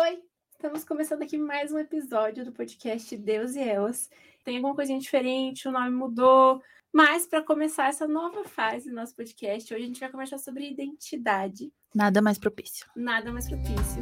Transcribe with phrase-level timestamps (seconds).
[0.00, 0.22] Oi,
[0.52, 4.08] estamos começando aqui mais um episódio do podcast Deus e Elas.
[4.44, 9.16] Tem alguma coisinha diferente, o nome mudou, mas para começar essa nova fase do nosso
[9.16, 11.72] podcast, hoje a gente vai conversar sobre identidade.
[11.92, 12.86] Nada mais propício.
[12.94, 14.00] Nada mais propício.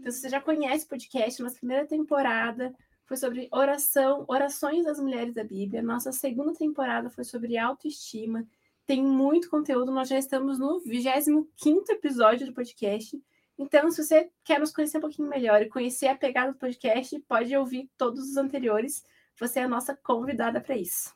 [0.00, 2.74] Então, se você já conhece o podcast, nossa primeira temporada
[3.06, 5.82] foi sobre oração, orações das mulheres da Bíblia.
[5.82, 8.46] Nossa segunda temporada foi sobre autoestima.
[8.86, 13.20] Tem muito conteúdo, nós já estamos no 25 episódio do podcast.
[13.58, 17.18] Então, se você quer nos conhecer um pouquinho melhor e conhecer a pegada do podcast,
[17.20, 19.04] pode ouvir todos os anteriores.
[19.38, 21.14] Você é a nossa convidada para isso.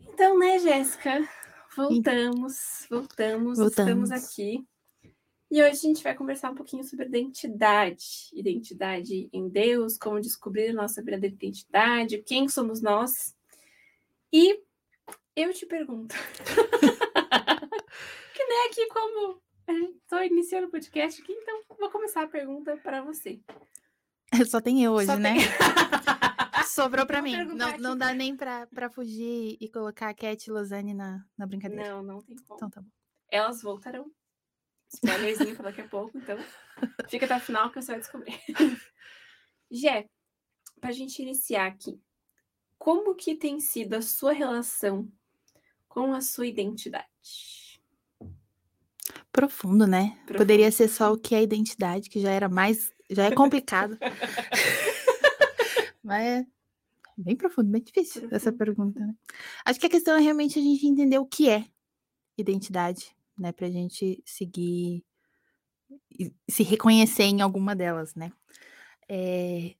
[0.00, 1.28] Então, né, Jéssica?
[1.76, 4.66] Voltamos, voltamos, voltamos, estamos aqui.
[5.50, 8.04] E hoje a gente vai conversar um pouquinho sobre identidade.
[8.32, 13.34] Identidade em Deus, como descobrir a nossa verdadeira identidade, quem somos nós.
[14.32, 14.60] E
[15.36, 16.14] eu te pergunto.
[18.34, 19.40] que nem aqui como
[20.02, 23.40] estou iniciando o podcast aqui, então vou começar a pergunta para você.
[24.46, 25.34] Só tem eu hoje, Só né?
[25.34, 25.42] Tem...
[26.66, 27.36] Sobrou para mim.
[27.44, 31.88] Não, não dá nem para fugir e colocar a Cat e Lozane na, na brincadeira.
[31.88, 32.56] Não, não tem como.
[32.56, 32.88] Então tá bom.
[33.30, 34.10] Elas voltarão.
[34.92, 36.38] Spoilerzinho para daqui a pouco, então
[37.08, 38.38] fica até o final que você vai descobrir.
[39.70, 40.08] Gé,
[40.80, 42.00] para a gente iniciar aqui,
[42.78, 45.10] como que tem sido a sua relação
[45.88, 47.80] com a sua identidade?
[49.32, 50.16] Profundo, né?
[50.24, 50.38] Profundo.
[50.38, 53.98] Poderia ser só o que é identidade, que já era mais, já é complicado.
[56.02, 56.46] Mas é
[57.16, 58.36] bem profundo, bem difícil profundo.
[58.36, 59.14] essa pergunta, né?
[59.64, 61.66] Acho que a questão é realmente a gente entender o que é
[62.38, 65.04] identidade né, para a gente seguir
[66.18, 68.32] e se reconhecer em alguma delas, né?
[69.08, 69.74] É,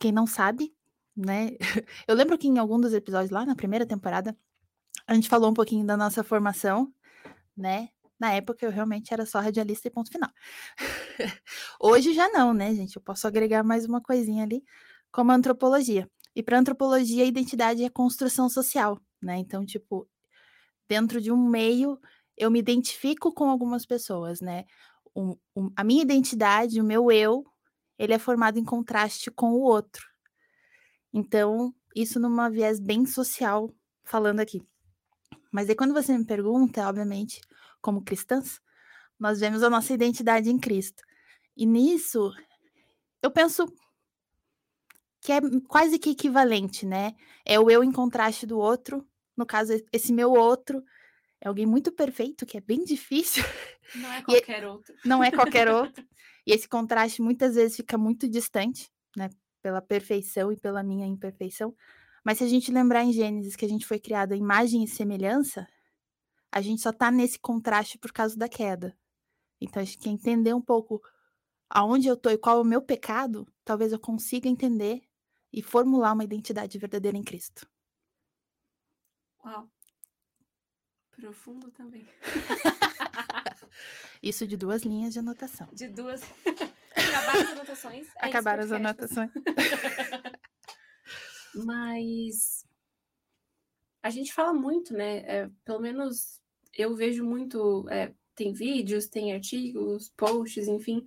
[0.00, 0.74] quem não sabe,
[1.16, 1.56] né?
[2.06, 4.36] Eu lembro que em algum dos episódios lá na primeira temporada
[5.06, 6.92] a gente falou um pouquinho da nossa formação,
[7.56, 7.90] né?
[8.18, 10.30] Na época eu realmente era só radialista e ponto final.
[11.78, 12.96] Hoje já não, né, gente?
[12.96, 14.64] Eu posso agregar mais uma coisinha ali,
[15.12, 16.10] como antropologia.
[16.34, 19.36] E para antropologia, a identidade é construção social, né?
[19.38, 20.08] Então, tipo,
[20.88, 22.00] dentro de um meio
[22.36, 24.64] eu me identifico com algumas pessoas, né?
[25.74, 27.44] A minha identidade, o meu eu,
[27.98, 30.06] ele é formado em contraste com o outro.
[31.12, 34.62] Então, isso numa viés bem social, falando aqui.
[35.50, 37.40] Mas aí quando você me pergunta, obviamente,
[37.80, 38.60] como cristãs,
[39.18, 41.02] nós vemos a nossa identidade em Cristo.
[41.56, 42.30] E nisso,
[43.22, 43.66] eu penso
[45.22, 47.14] que é quase que equivalente, né?
[47.44, 50.84] É o eu em contraste do outro, no caso, esse meu outro
[51.40, 53.44] é alguém muito perfeito, que é bem difícil.
[53.94, 54.94] Não é qualquer e, outro.
[55.04, 56.04] Não é qualquer outro.
[56.46, 59.30] E esse contraste muitas vezes fica muito distante, né?
[59.62, 61.74] Pela perfeição e pela minha imperfeição.
[62.24, 64.88] Mas se a gente lembrar em Gênesis que a gente foi criado à imagem e
[64.88, 65.66] semelhança,
[66.50, 68.96] a gente só tá nesse contraste por causa da queda.
[69.60, 71.02] Então a gente quer entender um pouco
[71.68, 75.02] aonde eu tô e qual é o meu pecado, talvez eu consiga entender
[75.52, 77.68] e formular uma identidade verdadeira em Cristo.
[79.44, 79.70] Uau.
[81.16, 82.06] Profundo também.
[84.22, 85.68] Isso de duas linhas de anotação.
[85.72, 86.22] De duas.
[86.96, 88.08] Acabaram as anotações.
[88.16, 89.30] É Acabaram as anotações.
[91.54, 92.66] Mas
[94.02, 95.18] a gente fala muito, né?
[95.18, 96.40] É, pelo menos
[96.76, 97.88] eu vejo muito.
[97.88, 101.06] É, tem vídeos, tem artigos, posts, enfim.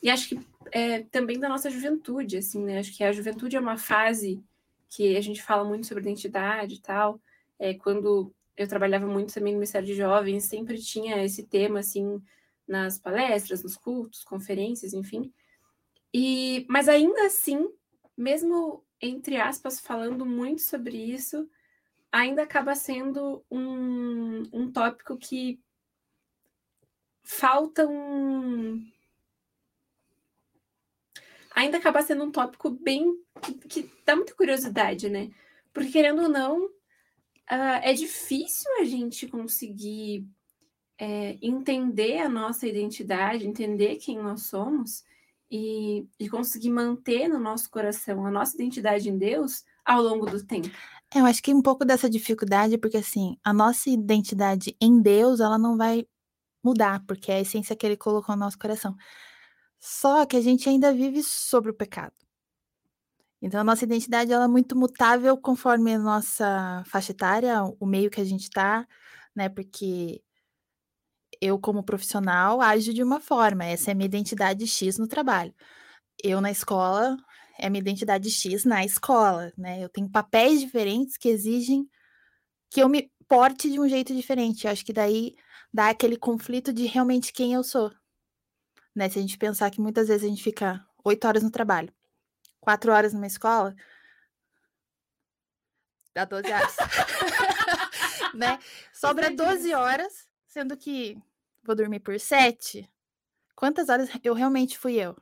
[0.00, 0.40] E acho que
[0.70, 2.78] é, também da nossa juventude, assim, né?
[2.78, 4.42] Acho que a juventude é uma fase
[4.88, 7.20] que a gente fala muito sobre identidade e tal.
[7.58, 12.20] É, quando eu trabalhava muito também no Ministério de Jovens, sempre tinha esse tema, assim,
[12.66, 15.32] nas palestras, nos cultos, conferências, enfim.
[16.12, 17.70] E, mas ainda assim,
[18.16, 21.48] mesmo entre aspas, falando muito sobre isso,
[22.10, 25.60] ainda acaba sendo um, um tópico que
[27.22, 28.84] falta um.
[31.54, 33.22] Ainda acaba sendo um tópico bem.
[33.42, 35.30] que, que dá muita curiosidade, né?
[35.72, 36.70] Porque, querendo ou não,
[37.50, 40.26] uh, é difícil a gente conseguir
[40.98, 45.04] é, entender a nossa identidade, entender quem nós somos
[45.50, 50.44] e, e, conseguir manter no nosso coração a nossa identidade em Deus ao longo do
[50.44, 50.68] tempo.
[51.14, 55.56] Eu acho que um pouco dessa dificuldade, porque assim, a nossa identidade em Deus, ela
[55.56, 56.04] não vai
[56.62, 58.94] mudar, porque é a essência que ele colocou no nosso coração.
[59.80, 62.12] Só que a gente ainda vive sobre o pecado.
[63.40, 68.10] Então, a nossa identidade ela é muito mutável conforme a nossa faixa etária, o meio
[68.10, 68.86] que a gente está,
[69.34, 69.48] né?
[69.48, 70.22] Porque
[71.40, 75.54] eu, como profissional, ajo de uma forma, essa é a minha identidade X no trabalho.
[76.22, 77.16] Eu, na escola,
[77.58, 79.82] é a minha identidade X na escola, né?
[79.82, 81.88] Eu tenho papéis diferentes que exigem
[82.70, 84.66] que eu me porte de um jeito diferente.
[84.66, 85.34] Eu acho que daí
[85.72, 87.92] dá aquele conflito de realmente quem eu sou.
[88.94, 89.08] Né?
[89.08, 91.92] Se a gente pensar que muitas vezes a gente fica oito horas no trabalho,
[92.68, 93.74] quatro horas numa escola,
[96.12, 96.76] dá 12 horas.
[98.34, 98.58] né?
[98.92, 101.16] Sobra 12 horas, sendo que
[101.62, 102.86] vou dormir por sete.
[103.56, 105.16] Quantas horas eu realmente fui eu?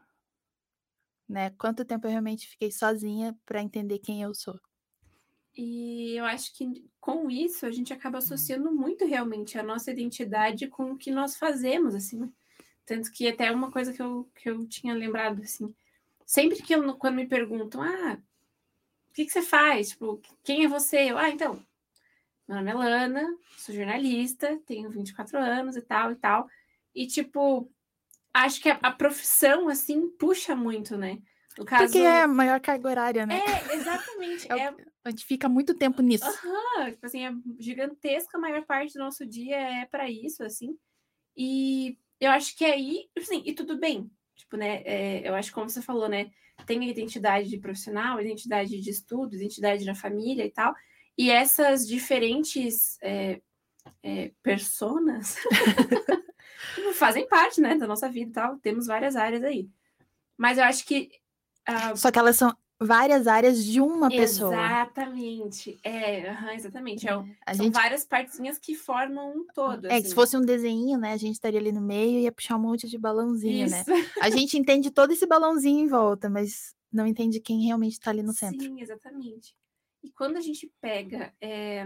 [1.29, 1.51] Né?
[1.51, 4.59] Quanto tempo eu realmente fiquei sozinha para entender quem eu sou?
[5.57, 10.67] E eu acho que com isso a gente acaba associando muito realmente a nossa identidade
[10.67, 12.29] com o que nós fazemos, assim.
[12.85, 15.73] Tanto que até uma coisa que eu, que eu tinha lembrado, assim,
[16.27, 18.19] sempre que eu, quando me perguntam, ah,
[19.09, 19.91] o que, que você faz?
[19.91, 21.11] Tipo, quem é você?
[21.11, 21.65] Eu, ah, então,
[22.49, 23.27] meu nome é Lana,
[23.57, 26.49] sou jornalista, tenho 24 anos e tal e tal.
[26.95, 27.71] E, tipo,
[28.35, 31.19] acho que a, a profissão, assim, puxa muito, né?
[31.57, 31.85] No caso...
[31.85, 33.41] Porque é a maior carga horária, né?
[33.41, 34.47] É, exatamente.
[34.53, 34.75] é, é...
[35.05, 36.27] A gente fica muito tempo nisso.
[36.27, 40.77] Uhum, tipo assim, é gigantesca, a maior parte do nosso dia é para isso, assim.
[41.37, 44.11] E eu acho que aí, assim, e tudo bem.
[44.47, 46.31] Tipo, né, é, eu acho que como você falou, né,
[46.65, 50.73] tem a identidade de profissional, identidade de estudo, identidade da família e tal.
[51.19, 53.41] E essas diferentes é,
[54.03, 55.37] é, personas
[56.95, 58.57] fazem parte, né, da nossa vida e tal.
[58.59, 59.69] Temos várias áreas aí.
[60.37, 61.11] Mas eu acho que
[61.69, 64.53] Uh, Só que elas são várias áreas de uma pessoa.
[64.53, 65.79] Exatamente.
[65.83, 67.09] É, uhum, exatamente.
[67.09, 67.13] É,
[67.45, 67.75] a são gente...
[67.75, 69.87] várias partezinhas que formam um todo.
[69.87, 70.09] É, assim.
[70.09, 71.13] se fosse um desenho, né?
[71.13, 73.81] A gente estaria ali no meio e ia puxar um monte de balãozinho, né?
[73.81, 73.91] Isso.
[73.91, 73.97] né?
[74.21, 78.23] A gente entende todo esse balãozinho em volta, mas não entende quem realmente está ali
[78.23, 78.61] no centro.
[78.61, 79.57] Sim, exatamente.
[80.03, 81.85] E quando a gente pega, é,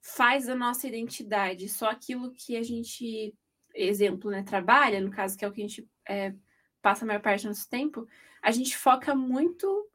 [0.00, 3.34] faz a nossa identidade só aquilo que a gente,
[3.74, 6.34] exemplo, né, trabalha, no caso, que é o que a gente é,
[6.82, 8.06] passa a maior parte do nosso tempo,
[8.42, 9.88] a gente foca muito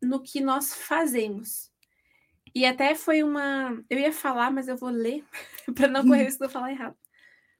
[0.00, 1.70] no que nós fazemos.
[2.54, 3.82] E até foi uma.
[3.88, 5.24] Eu ia falar, mas eu vou ler
[5.74, 6.96] para não correr isso de eu falar errado.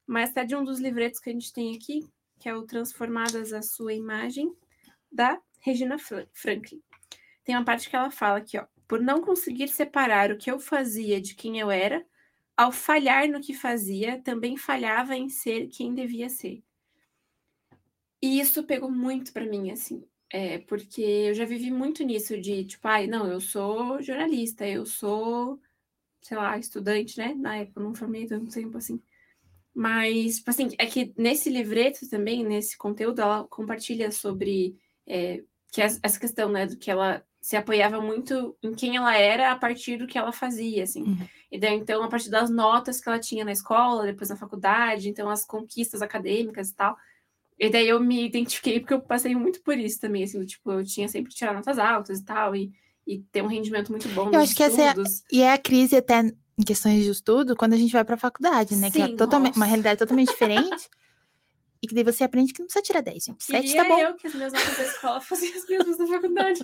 [0.06, 2.06] Mas até de um dos livretos que a gente tem aqui,
[2.38, 4.52] que é o Transformadas à Sua Imagem,
[5.10, 6.82] da Regina Franklin.
[7.44, 8.66] Tem uma parte que ela fala aqui, ó.
[8.88, 12.04] Por não conseguir separar o que eu fazia de quem eu era,
[12.56, 16.62] ao falhar no que fazia, também falhava em ser quem devia ser.
[18.22, 22.64] E isso pegou muito para mim, assim, é, porque eu já vivi muito nisso de,
[22.64, 25.60] tipo, ai, não, eu sou jornalista, eu sou,
[26.22, 27.34] sei lá, estudante, né?
[27.34, 29.02] Na época eu não formei tanto tempo assim.
[29.74, 34.76] Mas, tipo assim, é que nesse livreto também, nesse conteúdo, ela compartilha sobre
[35.06, 35.42] é,
[35.72, 39.56] que essa questão, né, do que ela se apoiava muito em quem ela era a
[39.56, 41.02] partir do que ela fazia, assim.
[41.02, 41.28] Uhum.
[41.50, 45.08] E daí, então, a partir das notas que ela tinha na escola, depois na faculdade,
[45.08, 46.96] então as conquistas acadêmicas e tal.
[47.62, 50.84] E daí eu me identifiquei porque eu passei muito por isso também, assim, tipo, eu
[50.84, 52.72] tinha sempre que tirar notas altas e tal, e,
[53.06, 54.94] e ter um rendimento muito bom eu acho que essa é,
[55.30, 58.18] e é a crise até em questões de estudo quando a gente vai para a
[58.18, 58.90] faculdade, né?
[58.90, 60.90] Sim, que é totalmente, uma realidade totalmente diferente.
[61.80, 63.44] e que daí você aprende que não precisa tirar 10, gente.
[63.44, 63.96] 7 tá bom.
[63.96, 66.60] eu que as minhas notas da escola fossem as mesmas da faculdade.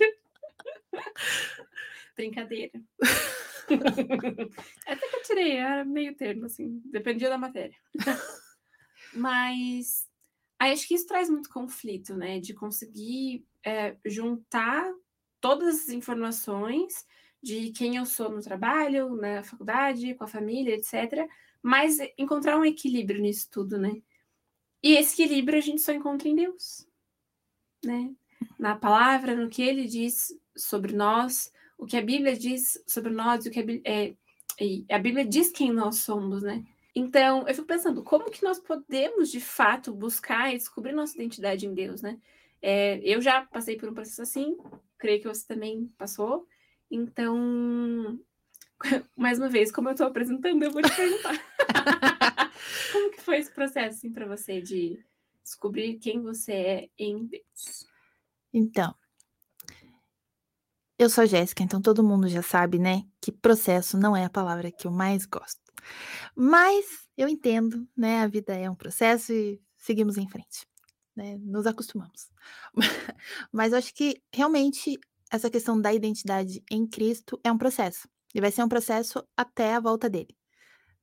[2.17, 2.73] Brincadeira.
[4.85, 7.77] Até que eu tirei, era meio termo, assim, dependia da matéria.
[9.13, 10.08] Mas
[10.59, 12.39] Aí acho que isso traz muito conflito, né?
[12.39, 14.91] De conseguir é, juntar
[15.39, 17.05] todas as informações
[17.41, 21.27] de quem eu sou no trabalho, na faculdade, com a família, etc.
[21.61, 24.01] Mas encontrar um equilíbrio nisso tudo, né?
[24.83, 26.85] E esse equilíbrio a gente só encontra em Deus,
[27.83, 28.13] né?
[28.57, 33.45] Na palavra, no que ele diz sobre nós, o que a Bíblia diz sobre nós,
[33.45, 34.15] o que a Bíblia, é,
[34.93, 36.65] a Bíblia diz quem nós somos, né?
[36.95, 41.65] Então, eu fico pensando, como que nós podemos, de fato, buscar e descobrir nossa identidade
[41.65, 42.19] em Deus, né?
[42.61, 44.57] É, eu já passei por um processo assim,
[44.97, 46.47] creio que você também passou.
[46.89, 48.19] Então,
[49.15, 51.35] mais uma vez, como eu estou apresentando, eu vou te perguntar.
[52.91, 55.03] como que foi esse processo, assim, para você de
[55.43, 57.87] descobrir quem você é em Deus?
[58.51, 58.93] Então,
[60.97, 64.69] eu sou Jéssica, então todo mundo já sabe, né, que processo não é a palavra
[64.69, 65.68] que eu mais gosto.
[66.35, 66.85] Mas
[67.17, 68.21] eu entendo, né?
[68.21, 70.65] A vida é um processo e seguimos em frente,
[71.15, 71.37] né?
[71.39, 72.29] Nos acostumamos.
[73.51, 74.99] Mas eu acho que realmente
[75.31, 78.07] essa questão da identidade em Cristo é um processo.
[78.33, 80.35] E vai ser um processo até a volta dele,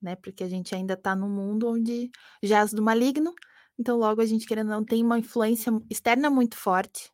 [0.01, 0.17] né?
[0.17, 2.11] Porque a gente ainda está num mundo onde
[2.43, 3.35] jaz do maligno,
[3.79, 7.11] então logo a gente querendo não tem uma influência externa muito forte.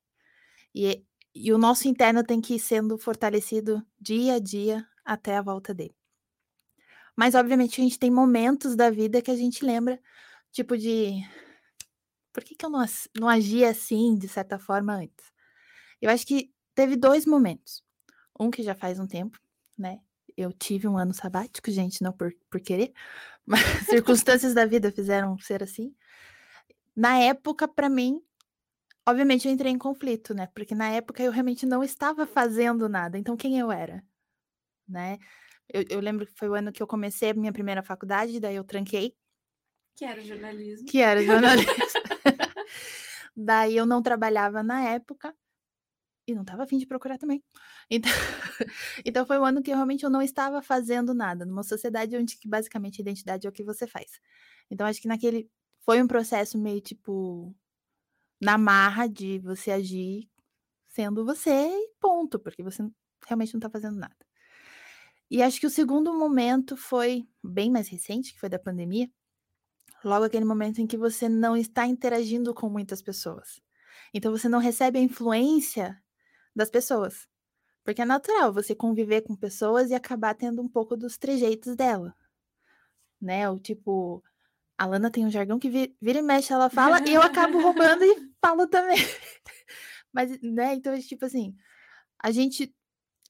[0.75, 1.04] E,
[1.35, 5.75] e o nosso interno tem que ir sendo fortalecido dia a dia até a volta
[5.75, 5.95] dele.
[7.16, 10.00] Mas, obviamente, a gente tem momentos da vida que a gente lembra,
[10.50, 11.23] tipo de.
[12.33, 12.85] Por que, que eu não,
[13.19, 15.33] não agi assim, de certa forma, antes?
[16.00, 17.85] Eu acho que teve dois momentos.
[18.38, 19.38] Um que já faz um tempo,
[19.78, 20.00] né?
[20.37, 22.92] Eu tive um ano sabático, gente, não por, por querer,
[23.47, 25.95] mas circunstâncias da vida fizeram ser assim.
[26.97, 28.23] Na época, para mim,
[29.07, 30.49] obviamente eu entrei em conflito, né?
[30.54, 33.19] Porque na época eu realmente não estava fazendo nada.
[33.19, 34.02] Então, quem eu era?
[34.88, 35.19] Né?
[35.69, 38.57] Eu, eu lembro que foi o ano que eu comecei a minha primeira faculdade, daí
[38.57, 39.14] eu tranquei.
[39.97, 40.87] Que era jornalismo.
[40.87, 41.73] Que era jornalismo.
[43.37, 45.35] daí eu não trabalhava na época
[46.26, 47.42] e não estava afim de procurar também.
[47.90, 48.11] Então,
[49.04, 52.37] então foi um ano que eu, realmente eu não estava fazendo nada, numa sociedade onde
[52.37, 54.21] que basicamente a identidade é o que você faz.
[54.71, 55.50] Então acho que naquele
[55.85, 57.54] foi um processo meio tipo
[58.40, 60.28] na marra de você agir
[60.88, 62.83] sendo você e ponto, porque você
[63.26, 64.16] realmente não está fazendo nada.
[65.33, 69.11] E acho que o segundo momento foi bem mais recente, que foi da pandemia.
[70.05, 73.59] Logo aquele momento em que você não está interagindo com muitas pessoas.
[74.12, 75.99] Então você não recebe a influência
[76.55, 77.27] das pessoas.
[77.83, 82.15] Porque é natural você conviver com pessoas e acabar tendo um pouco dos trejeitos dela.
[83.19, 83.49] Né?
[83.49, 84.23] O tipo,
[84.77, 88.05] a Lana tem um jargão que vira e mexe, ela fala, e eu acabo roubando
[88.05, 88.99] e falo também.
[90.12, 91.57] Mas, né, então, tipo assim,
[92.23, 92.77] a gente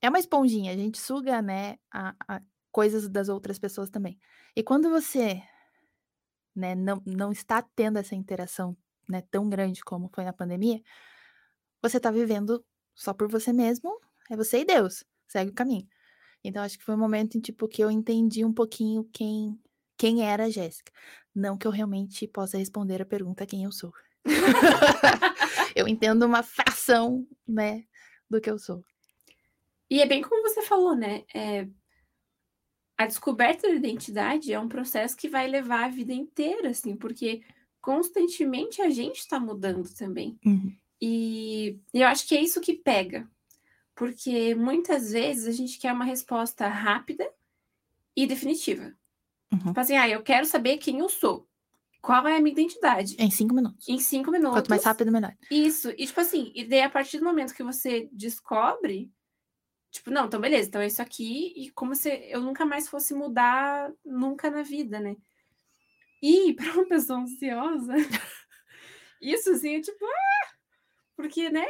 [0.02, 2.42] é uma esponjinha, a gente suga, né, a, a
[2.72, 4.18] coisas das outras pessoas também.
[4.56, 5.40] E quando você,
[6.54, 8.76] né, não, não está tendo essa interação,
[9.08, 10.82] né, tão grande como foi na pandemia,
[11.80, 13.96] você está vivendo só por você mesmo,
[14.28, 15.86] é você e Deus, segue o caminho.
[16.44, 19.58] Então acho que foi um momento em tipo que eu entendi um pouquinho quem
[19.96, 20.90] quem era a Jéssica.
[21.32, 23.92] Não que eu realmente possa responder a pergunta quem eu sou.
[25.76, 27.84] eu entendo uma fração, né,
[28.28, 28.84] do que eu sou.
[29.92, 31.22] E é bem como você falou, né?
[31.34, 31.68] É,
[32.96, 37.42] a descoberta da identidade é um processo que vai levar a vida inteira, assim, porque
[37.78, 40.38] constantemente a gente está mudando também.
[40.46, 40.74] Uhum.
[40.98, 43.28] E eu acho que é isso que pega,
[43.94, 47.30] porque muitas vezes a gente quer uma resposta rápida
[48.16, 48.96] e definitiva.
[49.52, 49.58] Uhum.
[49.58, 51.46] Tipo assim, ah, eu quero saber quem eu sou.
[52.00, 53.14] Qual é a minha identidade?
[53.18, 53.86] Em cinco minutos.
[53.86, 54.54] Em cinco minutos.
[54.54, 55.36] Quanto mais rápido, melhor.
[55.50, 55.90] Isso.
[55.98, 59.12] E, tipo assim, e daí a partir do momento que você descobre,
[59.92, 63.14] tipo, não, então beleza, então é isso aqui, e como se eu nunca mais fosse
[63.14, 65.16] mudar nunca na vida, né?
[66.22, 67.94] E para uma pessoa ansiosa,
[69.20, 70.32] isso assim é tipo, ah!
[71.16, 71.66] Porque, né,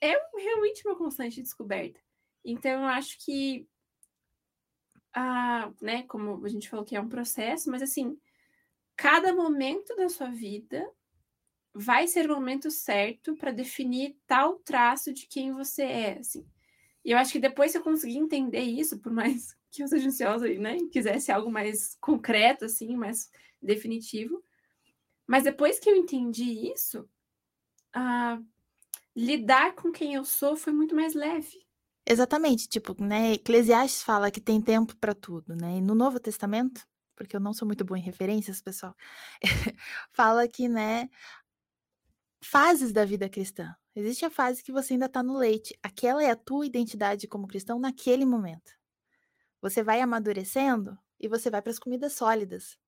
[0.00, 2.00] é realmente uma constante descoberta.
[2.44, 3.68] Então, eu acho que,
[5.14, 8.18] ah, né, como a gente falou que é um processo, mas assim,
[8.96, 10.90] cada momento da sua vida
[11.74, 16.46] vai ser o momento certo para definir tal traço de quem você é, assim.
[17.08, 20.08] E eu acho que depois que eu conseguir entender isso, por mais que eu seja
[20.08, 23.30] ansiosa e né, quisesse algo mais concreto, assim, mais
[23.62, 24.44] definitivo,
[25.26, 27.08] mas depois que eu entendi isso,
[29.16, 31.66] lidar com quem eu sou foi muito mais leve.
[32.06, 35.78] Exatamente, tipo, né, Eclesiastes fala que tem tempo para tudo, né?
[35.78, 36.86] E no Novo Testamento,
[37.16, 38.94] porque eu não sou muito boa em referências, pessoal,
[40.12, 41.08] fala que, né,
[42.42, 43.74] fases da vida cristã.
[43.94, 45.76] Existe a fase que você ainda está no leite.
[45.82, 48.72] Aquela é a tua identidade como cristão naquele momento.
[49.60, 52.78] Você vai amadurecendo e você vai para as comidas sólidas,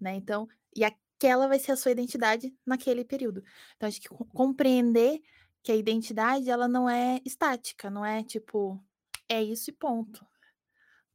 [0.00, 0.14] né?
[0.14, 0.46] Então,
[0.76, 3.42] e aquela vai ser a sua identidade naquele período.
[3.76, 5.20] Então, acho que compreender
[5.62, 8.80] que a identidade ela não é estática, não é tipo
[9.28, 10.24] é isso e ponto.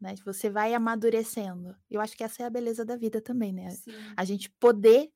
[0.02, 0.16] Né?
[0.26, 1.76] Você vai amadurecendo.
[1.90, 3.70] Eu acho que essa é a beleza da vida também, né?
[3.70, 3.92] Sim.
[4.16, 5.12] A gente poder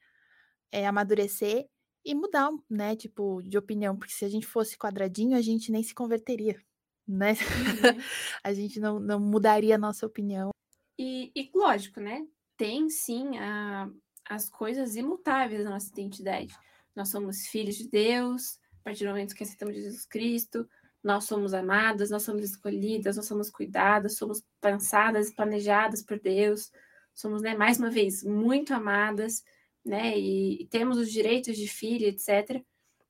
[0.71, 1.67] é, amadurecer
[2.05, 2.95] e mudar, né?
[2.95, 6.59] Tipo, de opinião, porque se a gente fosse quadradinho, a gente nem se converteria,
[7.07, 7.31] né?
[7.31, 7.35] Uhum.
[8.43, 10.51] a gente não, não mudaria a nossa opinião.
[10.97, 12.25] E, e lógico, né?
[12.57, 13.89] Tem sim a,
[14.29, 16.53] as coisas imutáveis da nossa identidade.
[16.95, 20.67] Nós somos filhos de Deus, a partir do momento que aceitamos Jesus Cristo,
[21.03, 26.71] nós somos amadas, nós somos escolhidas, nós somos cuidadas, somos pensadas e planejadas por Deus,
[27.13, 29.43] somos, né, mais uma vez, muito amadas,
[29.85, 32.63] né, e, e temos os direitos de filha, etc.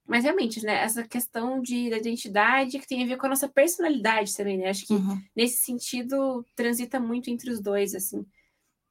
[0.05, 3.47] Mas realmente, né, essa questão de da identidade que tem a ver com a nossa
[3.47, 4.69] personalidade também, né?
[4.69, 5.21] Acho que Uhum.
[5.35, 8.25] nesse sentido transita muito entre os dois, assim.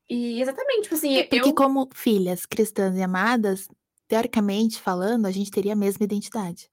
[0.08, 3.68] E exatamente, tipo assim, Porque eu como filhas cristãs e amadas,
[4.08, 6.68] teoricamente falando, a gente teria a mesma identidade.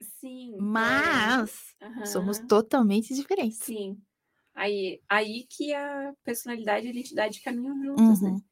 [0.00, 3.58] sim, é, Mas somos totalmente diferentes.
[3.58, 3.98] Sim.
[4.54, 8.30] Aí, aí que a personalidade e a identidade caminham juntas, né?
[8.30, 8.42] Uhum.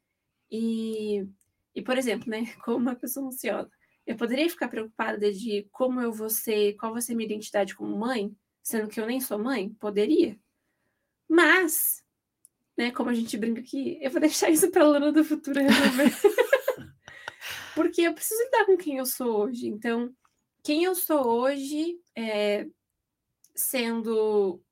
[0.51, 1.27] E,
[1.75, 3.71] e, por exemplo, né, como uma pessoa ansiosa,
[4.07, 7.97] eu poderia ficar preocupada de como eu vou ser, qual vai ser minha identidade como
[7.97, 9.71] mãe, sendo que eu nem sou mãe?
[9.75, 10.39] Poderia.
[11.29, 12.03] Mas,
[12.77, 15.61] né, como a gente brinca aqui, eu vou deixar isso para a Luna do futuro
[15.61, 16.11] resolver.
[17.75, 19.67] Porque eu preciso lidar com quem eu sou hoje.
[19.67, 20.15] Então,
[20.63, 22.67] quem eu sou hoje, é,
[23.55, 24.63] sendo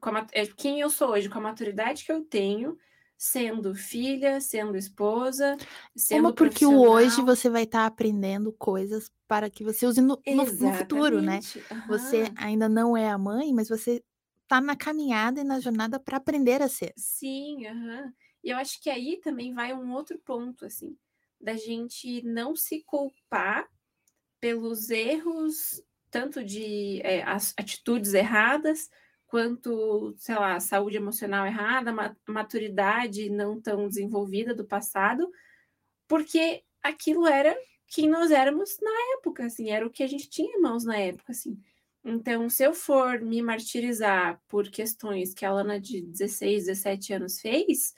[0.00, 2.78] com a, é, quem eu sou hoje, com a maturidade que eu tenho,
[3.20, 5.54] sendo filha, sendo esposa,
[5.94, 10.18] sendo Uma porque hoje você vai estar tá aprendendo coisas para que você use no,
[10.26, 11.38] no, no futuro, né?
[11.70, 11.86] Uhum.
[11.88, 14.02] Você ainda não é a mãe, mas você
[14.48, 16.94] tá na caminhada e na jornada para aprender a ser.
[16.96, 18.10] Sim, uhum.
[18.42, 20.96] e eu acho que aí também vai um outro ponto, assim,
[21.38, 23.68] da gente não se culpar
[24.40, 28.88] pelos erros, tanto de é, atitudes erradas,
[29.30, 31.94] quanto, sei lá, saúde emocional errada,
[32.26, 35.30] maturidade não tão desenvolvida do passado,
[36.08, 37.56] porque aquilo era
[37.86, 40.96] quem nós éramos na época, assim, era o que a gente tinha em mãos na
[40.96, 41.56] época, assim.
[42.04, 47.40] Então, se eu for me martirizar por questões que a Lana de 16, 17 anos
[47.40, 47.94] fez,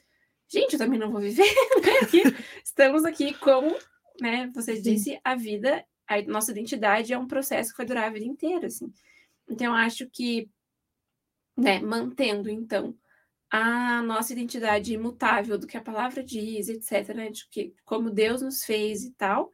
[0.46, 1.44] gente, eu também não vou viver,
[1.80, 2.36] né?
[2.62, 3.74] Estamos aqui como,
[4.20, 8.12] né, você disse, a vida, a nossa identidade é um processo que vai durar a
[8.12, 8.92] vida inteira, assim.
[9.48, 10.50] Então, eu acho que
[11.56, 12.96] né, mantendo então
[13.52, 18.40] a nossa identidade imutável do que a palavra diz, etc, né, de que como Deus
[18.40, 19.52] nos fez e tal,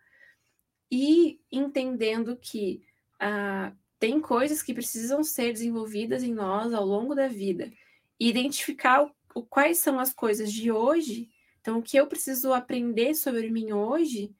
[0.88, 2.80] e entendendo que
[3.18, 7.72] ah, tem coisas que precisam ser desenvolvidas em nós ao longo da vida,
[8.20, 11.28] e identificar o, o, quais são as coisas de hoje,
[11.60, 14.32] então o que eu preciso aprender sobre mim hoje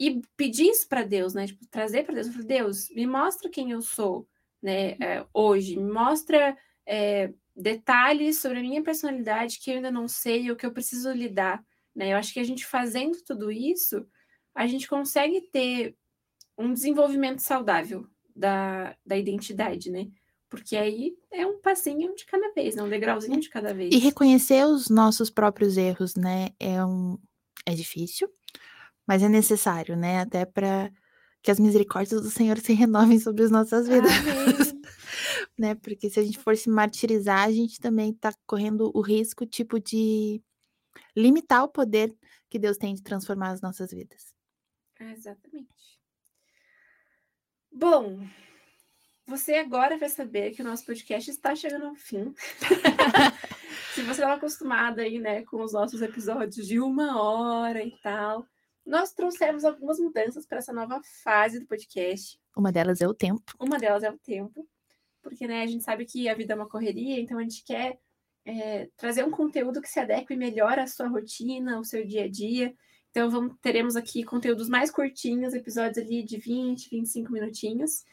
[0.00, 3.82] e pedir isso para Deus, né, tipo, trazer para Deus, Deus, me mostra quem eu
[3.82, 4.26] sou,
[4.62, 10.06] né, é, hoje, me mostra é, detalhes sobre a minha personalidade que eu ainda não
[10.06, 11.64] sei ou que eu preciso lidar.
[11.94, 12.12] Né?
[12.12, 14.06] Eu acho que a gente fazendo tudo isso,
[14.54, 15.96] a gente consegue ter
[16.58, 20.08] um desenvolvimento saudável da, da identidade, né?
[20.48, 22.82] Porque aí é um passinho de cada vez, né?
[22.82, 23.92] um degrauzinho de cada vez.
[23.94, 26.50] E reconhecer os nossos próprios erros, né?
[26.60, 27.18] É, um,
[27.66, 28.28] é difícil,
[29.06, 30.20] mas é necessário, né?
[30.20, 30.90] Até para
[31.42, 34.12] que as misericórdias do Senhor se renovem sobre as nossas vidas.
[35.58, 35.74] Né?
[35.74, 39.80] Porque se a gente for se martirizar, a gente também está correndo o risco, tipo,
[39.80, 40.42] de
[41.16, 42.14] limitar o poder
[42.48, 44.34] que Deus tem de transformar as nossas vidas.
[45.00, 46.00] exatamente.
[47.70, 48.26] Bom,
[49.26, 52.32] você agora vai saber que o nosso podcast está chegando ao fim.
[53.94, 58.46] se você estava acostumada aí, né, com os nossos episódios de uma hora e tal,
[58.84, 62.38] nós trouxemos algumas mudanças para essa nova fase do podcast.
[62.56, 63.52] Uma delas é o tempo.
[63.60, 64.66] Uma delas é o tempo
[65.26, 67.98] porque né, a gente sabe que a vida é uma correria, então a gente quer
[68.44, 72.30] é, trazer um conteúdo que se adeque melhor à sua rotina, ao seu dia a
[72.30, 72.72] dia.
[73.10, 78.04] Então vamos, teremos aqui conteúdos mais curtinhos, episódios ali de 20, 25 minutinhos.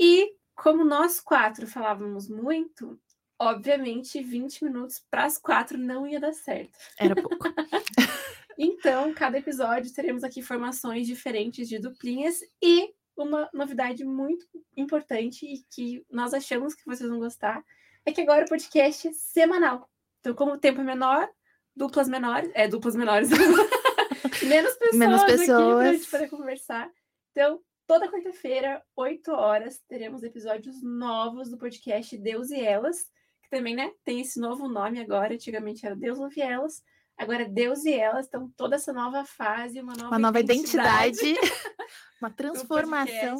[0.00, 2.98] E como nós quatro falávamos muito,
[3.38, 6.78] obviamente 20 minutos para as quatro não ia dar certo.
[6.98, 7.48] Era pouco.
[8.56, 14.46] então, cada episódio teremos aqui formações diferentes de duplinhas e uma novidade muito
[14.76, 17.64] importante e que nós achamos que vocês vão gostar
[18.04, 19.88] é que agora o podcast é semanal.
[20.20, 21.28] Então, como o tempo é menor,
[21.74, 23.28] duplas menores, é duplas menores,
[24.42, 25.48] menos pessoas, menos pessoas.
[25.48, 26.90] aqui pra gente poder conversar.
[27.30, 33.04] Então, toda quarta-feira, 8 horas, teremos episódios novos do podcast Deus e Elas,
[33.42, 36.82] que também, né, tem esse novo nome agora, antigamente era Deus ouve Elas,
[37.16, 41.18] agora Deus e Elas, então toda essa nova fase, uma nova, uma nova identidade.
[41.18, 41.40] identidade.
[42.20, 43.36] Uma transformação.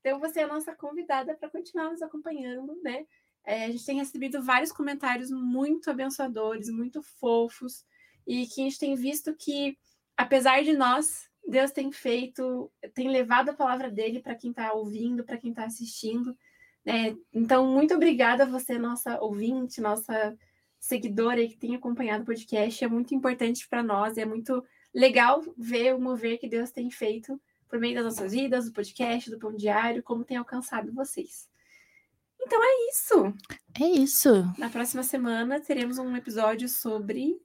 [0.00, 3.06] Então, você é a nossa convidada para continuar nos acompanhando, né?
[3.44, 7.84] É, a gente tem recebido vários comentários muito abençoadores, muito fofos,
[8.26, 9.78] e que a gente tem visto que,
[10.16, 15.24] apesar de nós, Deus tem feito, tem levado a palavra dele para quem está ouvindo,
[15.24, 16.36] para quem está assistindo.
[16.84, 17.16] Né?
[17.32, 20.36] Então, muito obrigada a você, nossa ouvinte, nossa
[20.80, 22.82] seguidora que tem acompanhado o podcast.
[22.82, 27.40] É muito importante para nós, é muito legal ver o mover que Deus tem feito
[27.68, 31.48] por meio das nossas vidas, do podcast, do Pão Diário, como tem alcançado vocês.
[32.40, 33.34] Então é isso.
[33.80, 34.30] É isso.
[34.58, 37.40] Na próxima semana teremos um episódio sobre.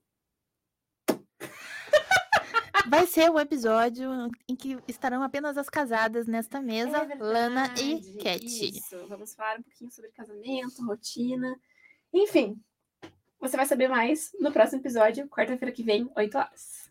[2.87, 4.09] Vai ser o episódio
[4.47, 8.43] em que estarão apenas as casadas nesta mesa, é Lana e Cat.
[8.43, 9.07] Isso.
[9.07, 11.59] Vamos falar um pouquinho sobre casamento, rotina.
[12.13, 12.59] Enfim,
[13.47, 16.89] você vai saber mais no próximo episódio, quarta-feira que vem, 8 horas.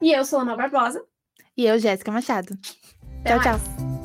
[0.00, 1.04] E eu sou Ana Barbosa.
[1.56, 2.58] E eu, Jéssica Machado.
[3.20, 3.62] Até tchau, mais.
[3.62, 4.03] tchau.